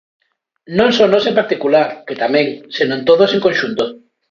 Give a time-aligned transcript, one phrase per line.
[0.77, 3.83] Non só nós en particular, que tamén, senón todos en conxunto.